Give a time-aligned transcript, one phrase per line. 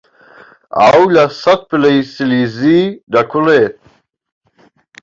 [0.79, 2.81] ئاو لە سەد پلەی سیلیزی
[3.13, 3.75] دەکوڵێت.